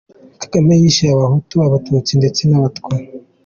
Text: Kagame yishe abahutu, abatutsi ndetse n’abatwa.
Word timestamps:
Kagame 0.41 0.73
yishe 0.81 1.05
abahutu, 1.09 1.55
abatutsi 1.67 2.11
ndetse 2.19 2.41
n’abatwa. 2.45 2.93